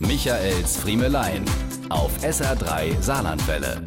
Michaels 0.00 0.78
Friemelein 0.78 1.44
auf 1.90 2.16
SR3 2.24 3.02
Saarlandwelle. 3.02 3.82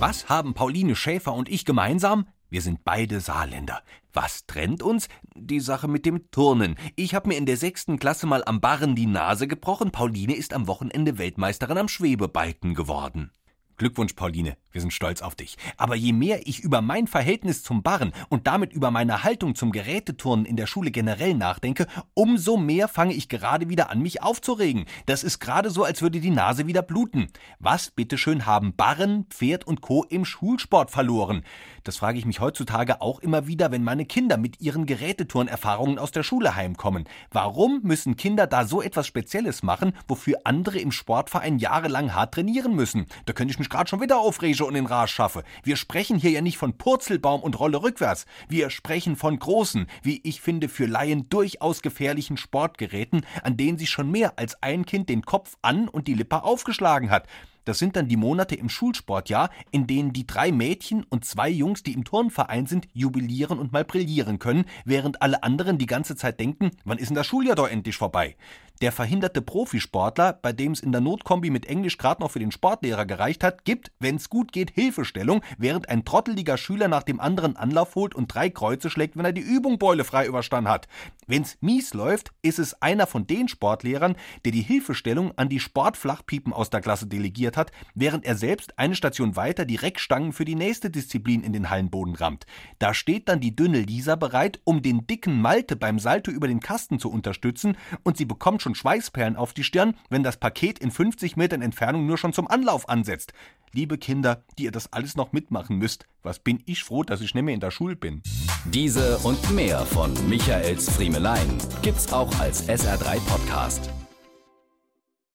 Was 0.00 0.28
haben 0.28 0.52
Pauline 0.52 0.96
Schäfer 0.96 1.32
und 1.32 1.48
ich 1.48 1.64
gemeinsam? 1.64 2.26
Wir 2.50 2.60
sind 2.60 2.82
beide 2.84 3.20
Saarländer. 3.20 3.82
Was 4.12 4.46
trennt 4.46 4.82
uns? 4.82 5.08
Die 5.36 5.60
Sache 5.60 5.86
mit 5.86 6.06
dem 6.06 6.28
Turnen. 6.32 6.74
Ich 6.96 7.14
habe 7.14 7.28
mir 7.28 7.36
in 7.36 7.46
der 7.46 7.56
sechsten 7.56 8.00
Klasse 8.00 8.26
mal 8.26 8.42
am 8.44 8.60
Barren 8.60 8.96
die 8.96 9.06
Nase 9.06 9.46
gebrochen. 9.46 9.92
Pauline 9.92 10.34
ist 10.34 10.52
am 10.52 10.66
Wochenende 10.66 11.18
Weltmeisterin 11.18 11.78
am 11.78 11.88
Schwebebalken 11.88 12.74
geworden. 12.74 13.30
Glückwunsch, 13.78 14.14
Pauline, 14.14 14.56
wir 14.72 14.80
sind 14.80 14.94
stolz 14.94 15.20
auf 15.20 15.34
dich. 15.34 15.58
Aber 15.76 15.96
je 15.96 16.14
mehr 16.14 16.46
ich 16.46 16.60
über 16.60 16.80
mein 16.80 17.06
Verhältnis 17.06 17.62
zum 17.62 17.82
Barren 17.82 18.12
und 18.30 18.46
damit 18.46 18.72
über 18.72 18.90
meine 18.90 19.22
Haltung 19.22 19.54
zum 19.54 19.70
Geräteturnen 19.70 20.46
in 20.46 20.56
der 20.56 20.66
Schule 20.66 20.90
generell 20.90 21.34
nachdenke, 21.34 21.86
umso 22.14 22.56
mehr 22.56 22.88
fange 22.88 23.12
ich 23.12 23.28
gerade 23.28 23.68
wieder 23.68 23.90
an, 23.90 24.00
mich 24.00 24.22
aufzuregen. 24.22 24.86
Das 25.04 25.22
ist 25.22 25.40
gerade 25.40 25.68
so, 25.68 25.84
als 25.84 26.00
würde 26.00 26.20
die 26.20 26.30
Nase 26.30 26.66
wieder 26.66 26.80
bluten. 26.80 27.26
Was, 27.58 27.90
bitteschön, 27.90 28.46
haben 28.46 28.74
Barren, 28.74 29.26
Pferd 29.28 29.66
und 29.66 29.82
Co. 29.82 30.04
im 30.04 30.24
Schulsport 30.24 30.90
verloren? 30.90 31.42
Das 31.84 31.98
frage 31.98 32.18
ich 32.18 32.24
mich 32.24 32.40
heutzutage 32.40 33.02
auch 33.02 33.20
immer 33.20 33.46
wieder, 33.46 33.70
wenn 33.70 33.84
meine 33.84 34.06
Kinder 34.06 34.38
mit 34.38 34.60
ihren 34.60 34.86
Geräteturnerfahrungen 34.86 35.98
aus 35.98 36.12
der 36.12 36.22
Schule 36.22 36.56
heimkommen. 36.56 37.04
Warum 37.30 37.80
müssen 37.82 38.16
Kinder 38.16 38.46
da 38.46 38.64
so 38.64 38.80
etwas 38.80 39.06
Spezielles 39.06 39.62
machen, 39.62 39.92
wofür 40.08 40.38
andere 40.44 40.78
im 40.78 40.92
Sportverein 40.92 41.58
jahrelang 41.58 42.14
hart 42.14 42.34
trainieren 42.34 42.74
müssen? 42.74 43.06
Da 43.26 43.34
könnte 43.34 43.52
ich 43.52 43.58
mich 43.66 43.70
gerade 43.70 43.90
schon 43.90 44.00
wieder 44.00 44.18
aufrege 44.18 44.64
und 44.64 44.74
den 44.74 44.86
Ras 44.86 45.10
schaffe. 45.10 45.42
Wir 45.64 45.76
sprechen 45.76 46.18
hier 46.18 46.30
ja 46.30 46.40
nicht 46.40 46.56
von 46.56 46.78
Purzelbaum 46.78 47.42
und 47.42 47.58
Rolle 47.58 47.82
rückwärts. 47.82 48.24
Wir 48.48 48.70
sprechen 48.70 49.16
von 49.16 49.38
großen, 49.38 49.88
wie 50.02 50.20
ich 50.22 50.40
finde, 50.40 50.68
für 50.68 50.86
Laien 50.86 51.28
durchaus 51.28 51.82
gefährlichen 51.82 52.36
Sportgeräten, 52.36 53.26
an 53.42 53.56
denen 53.56 53.76
sich 53.76 53.90
schon 53.90 54.10
mehr 54.10 54.38
als 54.38 54.62
ein 54.62 54.86
Kind 54.86 55.08
den 55.08 55.22
Kopf 55.22 55.56
an 55.62 55.88
und 55.88 56.06
die 56.06 56.14
Lippe 56.14 56.44
aufgeschlagen 56.44 57.10
hat. 57.10 57.26
Das 57.66 57.80
sind 57.80 57.96
dann 57.96 58.06
die 58.06 58.16
Monate 58.16 58.54
im 58.54 58.68
Schulsportjahr, 58.68 59.50
in 59.72 59.88
denen 59.88 60.12
die 60.12 60.24
drei 60.26 60.52
Mädchen 60.52 61.02
und 61.02 61.24
zwei 61.24 61.50
Jungs, 61.50 61.82
die 61.82 61.94
im 61.94 62.04
Turnverein 62.04 62.66
sind, 62.66 62.86
jubilieren 62.92 63.58
und 63.58 63.72
mal 63.72 63.84
brillieren 63.84 64.38
können, 64.38 64.66
während 64.84 65.20
alle 65.20 65.42
anderen 65.42 65.76
die 65.76 65.86
ganze 65.86 66.14
Zeit 66.14 66.38
denken, 66.38 66.70
wann 66.84 66.98
ist 66.98 67.08
denn 67.08 67.16
das 67.16 67.26
Schuljahr 67.26 67.56
doch 67.56 67.68
endlich 67.68 67.96
vorbei? 67.96 68.36
Der 68.82 68.92
verhinderte 68.92 69.40
Profisportler, 69.40 70.34
bei 70.34 70.52
dem 70.52 70.72
es 70.72 70.80
in 70.80 70.92
der 70.92 71.00
Notkombi 71.00 71.48
mit 71.48 71.64
Englisch 71.64 71.96
gerade 71.96 72.20
noch 72.20 72.30
für 72.30 72.40
den 72.40 72.52
Sportlehrer 72.52 73.06
gereicht 73.06 73.42
hat, 73.42 73.64
gibt, 73.64 73.90
wenn's 74.00 74.28
gut 74.28 74.52
geht, 74.52 74.70
Hilfestellung, 74.70 75.40
während 75.56 75.88
ein 75.88 76.04
trotteliger 76.04 76.58
Schüler 76.58 76.86
nach 76.86 77.02
dem 77.02 77.18
anderen 77.18 77.56
Anlauf 77.56 77.94
holt 77.94 78.14
und 78.14 78.34
drei 78.34 78.50
Kreuze 78.50 78.90
schlägt, 78.90 79.16
wenn 79.16 79.24
er 79.24 79.32
die 79.32 79.40
Übung 79.40 79.78
beulefrei 79.78 80.26
überstanden 80.26 80.70
hat. 80.70 80.88
Wenn's 81.26 81.56
mies 81.60 81.94
läuft, 81.94 82.32
ist 82.42 82.58
es 82.58 82.80
einer 82.82 83.06
von 83.06 83.26
den 83.26 83.48
Sportlehrern, 83.48 84.14
der 84.44 84.52
die 84.52 84.60
Hilfestellung 84.60 85.32
an 85.38 85.48
die 85.48 85.60
Sportflachpiepen 85.60 86.52
aus 86.52 86.68
der 86.68 86.82
Klasse 86.82 87.06
delegiert 87.06 87.55
hat, 87.56 87.72
während 87.94 88.24
er 88.24 88.36
selbst 88.36 88.78
eine 88.78 88.94
Station 88.94 89.36
weiter 89.36 89.64
die 89.64 89.76
Reckstangen 89.76 90.32
für 90.32 90.44
die 90.44 90.54
nächste 90.54 90.90
Disziplin 90.90 91.42
in 91.42 91.52
den 91.52 91.70
Hallenboden 91.70 92.14
rammt. 92.14 92.46
Da 92.78 92.94
steht 92.94 93.28
dann 93.28 93.40
die 93.40 93.54
dünne 93.54 93.80
Lisa 93.80 94.16
bereit, 94.16 94.60
um 94.64 94.82
den 94.82 95.06
dicken 95.06 95.40
Malte 95.40 95.76
beim 95.76 95.98
Salto 95.98 96.30
über 96.30 96.48
den 96.48 96.60
Kasten 96.60 96.98
zu 96.98 97.10
unterstützen 97.10 97.76
und 98.02 98.16
sie 98.16 98.24
bekommt 98.24 98.62
schon 98.62 98.74
Schweißperlen 98.74 99.36
auf 99.36 99.52
die 99.52 99.64
Stirn, 99.64 99.94
wenn 100.10 100.22
das 100.22 100.36
Paket 100.36 100.78
in 100.78 100.90
50 100.90 101.36
Metern 101.36 101.62
Entfernung 101.62 102.06
nur 102.06 102.18
schon 102.18 102.32
zum 102.32 102.48
Anlauf 102.48 102.88
ansetzt. 102.88 103.32
Liebe 103.72 103.98
Kinder, 103.98 104.42
die 104.58 104.64
ihr 104.64 104.70
das 104.70 104.92
alles 104.92 105.16
noch 105.16 105.32
mitmachen 105.32 105.76
müsst, 105.76 106.06
was 106.22 106.38
bin 106.38 106.62
ich 106.66 106.82
froh, 106.82 107.02
dass 107.02 107.20
ich 107.20 107.34
nicht 107.34 107.44
mehr 107.44 107.54
in 107.54 107.60
der 107.60 107.70
Schule 107.70 107.96
bin. 107.96 108.22
Diese 108.66 109.18
und 109.18 109.50
mehr 109.50 109.80
von 109.80 110.12
Michaels 110.28 110.90
Friemelein 110.90 111.58
gibt's 111.82 112.12
auch 112.12 112.38
als 112.40 112.68
SR3 112.68 113.20
Podcast. 113.26 113.90